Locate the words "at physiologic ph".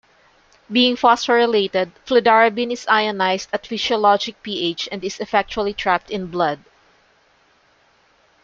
3.53-4.89